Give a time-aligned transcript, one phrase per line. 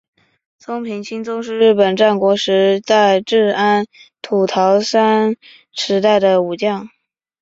[0.57, 3.85] 松平清宗是日本战国时代至安
[4.23, 5.35] 土桃山
[5.73, 6.89] 时代的武将。